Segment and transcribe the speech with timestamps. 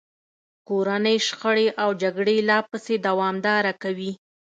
[0.67, 4.11] کورنۍ شخړې او جګړې لا پسې دوامداره کوي.